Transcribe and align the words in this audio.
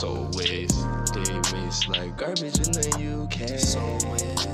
so 0.00 0.30
waste. 0.32 0.80
They 1.12 1.28
waste 1.52 1.88
like 1.90 2.16
garbage 2.16 2.56
in 2.56 2.72
the 2.72 2.88
UK. 3.20 3.58
So 3.58 3.80
waste. 4.10 4.48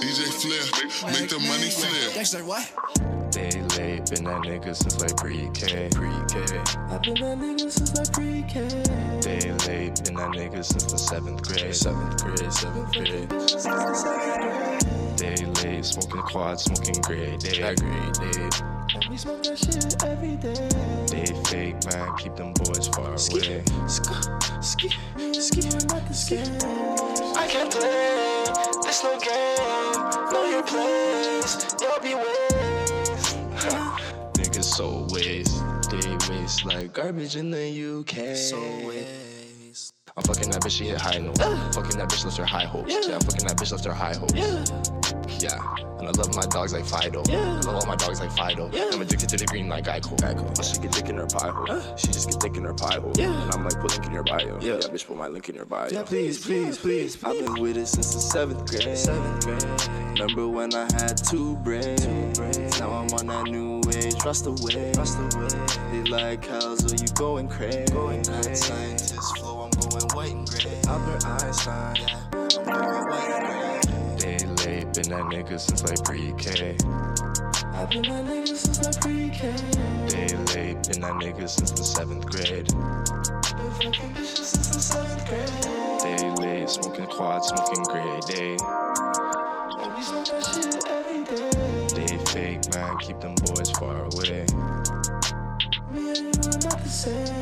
DJ 0.00 0.30
Flair, 0.40 1.12
make 1.12 1.28
the 1.28 1.38
money 1.40 1.70
flare. 1.70 2.14
Dexter, 2.14 2.44
what? 2.44 3.17
They 4.10 4.16
late, 4.16 4.24
been 4.24 4.24
that 4.24 4.42
nigga 4.42 4.74
since 4.76 5.00
like 5.00 5.16
pre-K. 5.16 5.88
Pre-K. 5.92 6.58
I've 6.90 7.02
been 7.02 7.14
that 7.14 7.38
nigga 7.38 7.70
since 7.70 7.94
like 7.96 8.12
pre-K. 8.12 8.60
They 9.20 9.52
late, 9.66 10.04
been 10.04 10.14
that 10.14 10.30
nigga 10.32 10.64
since 10.64 10.84
the 10.84 10.98
seventh 10.98 11.42
grade. 11.42 11.74
Seventh 11.74 12.22
grade, 12.24 12.52
seventh 12.52 12.92
grade. 12.92 13.30
Since 13.30 13.64
the 13.64 13.94
seventh 13.94 14.04
grade. 14.04 15.18
They 15.18 15.44
late, 15.70 15.84
smoking 15.84 16.22
quad, 16.22 16.60
smoking 16.60 17.00
grade. 17.02 17.40
They 17.40 17.58
That 17.60 17.76
grade. 17.80 18.14
They, 18.14 18.94
And 18.94 19.04
we 19.10 19.16
smoke 19.18 19.42
that 19.42 19.58
shit 19.58 20.02
every 20.04 20.36
day. 20.36 20.68
they 21.12 21.26
fake, 21.50 21.84
man. 21.92 22.16
Keep 22.16 22.36
them 22.36 22.52
boys 22.54 22.88
far 22.88 23.16
Ski, 23.18 23.38
away. 23.38 23.62
ski, 23.86 24.14
ski, 24.62 24.88
ski, 25.34 25.60
not 25.88 26.06
the 26.08 26.14
ski. 26.14 26.38
I 27.36 27.46
can't 27.46 27.70
play 27.70 28.44
this 28.82 29.04
no 29.04 29.18
game. 29.20 30.32
Know 30.32 30.44
your 30.48 30.62
place, 30.62 31.66
you'll 31.80 32.00
be 32.00 32.14
waste. 32.14 32.47
Niggas 32.47 32.47
so 34.78 35.04
waste. 35.10 35.60
They 35.90 36.16
waste 36.30 36.64
like 36.64 36.92
garbage 36.92 37.34
in 37.34 37.50
the 37.50 37.66
UK. 37.98 38.36
So 38.36 38.60
waste. 38.86 39.37
I'm 40.18 40.24
fucking 40.24 40.50
that 40.50 40.62
bitch, 40.62 40.76
she 40.78 40.86
hit 40.88 41.00
high 41.00 41.18
notes. 41.18 41.38
Fucking 41.38 41.96
that 41.96 42.08
bitch 42.08 42.24
left 42.24 42.36
her 42.38 42.44
high 42.44 42.64
hopes. 42.64 42.92
Yeah. 42.92 43.00
Yeah, 43.06 43.14
I'm 43.14 43.20
fucking 43.20 43.46
that 43.46 43.56
bitch 43.56 43.70
left 43.70 43.84
her 43.84 43.92
high 43.92 44.14
hopes. 44.16 44.34
Yeah, 44.34 44.64
Yeah. 45.38 45.74
And 45.98 46.08
I 46.08 46.10
love 46.12 46.34
my 46.34 46.42
dogs 46.46 46.72
like 46.72 46.84
Fido. 46.84 47.22
Yeah. 47.28 47.38
I 47.38 47.60
love 47.60 47.74
all 47.76 47.86
my 47.86 47.94
dogs 47.96 48.20
like 48.20 48.30
Fido. 48.32 48.68
Yeah. 48.72 48.90
I'm 48.92 49.00
addicted 49.00 49.28
to 49.30 49.36
the 49.36 49.46
green 49.46 49.68
like 49.68 49.84
Geico. 49.84 50.16
Geico. 50.18 50.64
She 50.74 50.80
get 50.80 50.92
dick 50.92 51.08
in 51.08 51.16
her 51.16 51.26
pie 51.26 51.50
hole. 51.50 51.96
She 51.96 52.08
just 52.08 52.28
get 52.30 52.40
dick 52.40 52.56
in 52.56 52.64
her 52.64 52.74
pie 52.74 52.98
hole. 53.00 53.12
Yeah. 53.16 53.42
And 53.42 53.52
I'm 53.52 53.62
like, 53.64 53.78
put 53.80 53.90
link 53.92 54.06
in 54.06 54.12
your 54.12 54.22
bio. 54.24 54.58
Yeah. 54.60 54.74
bitch, 54.74 55.06
put 55.06 55.16
my 55.16 55.28
link 55.28 55.48
in 55.48 55.54
your 55.54 55.64
bio. 55.66 55.88
yeah, 55.90 56.02
please, 56.02 56.44
please, 56.44 56.78
please, 56.78 57.16
please. 57.16 57.24
I've 57.24 57.44
been 57.54 57.60
with 57.62 57.76
it 57.76 57.86
since 57.86 58.14
the 58.14 58.20
seventh 58.20 58.68
grade. 58.68 58.96
Seventh 58.96 59.44
grade. 59.44 60.18
Remember 60.18 60.48
when 60.48 60.74
I 60.74 60.84
had 60.94 61.16
two 61.16 61.54
brains? 61.58 62.04
Two 62.04 62.32
brains. 62.34 62.80
Now 62.80 62.90
I'm 62.90 63.08
on 63.14 63.26
that 63.26 63.44
new 63.50 63.80
age. 63.94 64.16
Trust 64.18 64.44
the 64.44 64.52
way. 64.52 64.92
Trust 64.92 65.18
the 65.18 65.38
way. 65.38 66.02
They 66.02 66.10
like 66.10 66.42
cows, 66.42 66.78
so 66.80 66.94
you 66.94 67.08
going 67.14 67.48
crazy. 67.48 67.84
Going 67.92 68.24
crazy. 68.24 68.54
scientist 68.54 69.36
flow, 69.38 69.62
I'm 69.62 69.70
going 69.98 70.14
white 70.14 70.32
and 70.32 70.48
gray. 70.48 70.80
Albert 70.86 71.26
Einstein. 71.26 72.06
I'm 72.32 72.64
going 72.64 73.08
white 73.08 73.30
and 73.30 73.88
gray. 73.88 74.38
They 74.38 74.46
late, 74.46 74.92
been 74.94 75.08
that 75.10 75.24
nigga 75.30 75.58
since 75.58 75.82
like 75.84 76.04
pre-K. 76.04 76.76
I've 77.74 77.90
been 77.90 78.02
that 78.02 78.24
nigga 78.26 78.56
since 78.56 78.82
like 78.84 79.00
pre-K. 79.00 79.50
They 80.08 80.36
late, 80.54 80.82
been 80.88 81.00
that 81.00 81.14
nigga 81.14 81.48
since 81.48 81.70
the 81.72 81.84
seventh 81.84 82.26
grade. 82.26 82.66
Been 83.56 83.70
fucking 83.72 84.14
bitches 84.14 84.44
since 84.44 84.68
the 84.70 84.80
seventh 84.80 85.26
grade. 85.28 85.48
They 86.02 86.30
late, 86.42 86.70
smoking 86.70 87.06
quad, 87.06 87.44
smoking 87.44 87.84
gray. 87.84 88.20
day. 88.26 88.56
And 89.80 89.94
we 89.94 90.02
smoke 90.02 90.26
that 90.26 90.44
shit 90.44 90.86
every 90.88 91.24
day. 91.24 92.06
they 92.06 92.18
fake, 92.32 92.74
man. 92.74 92.96
Keep 92.98 93.20
them 93.20 93.34
boys 93.46 93.70
far 93.72 94.04
away. 94.04 94.46
Me 95.92 96.10
and 96.10 96.18
you 96.18 96.50
are 96.50 96.58
not 96.62 96.82
the 96.82 96.88
same. 96.88 97.37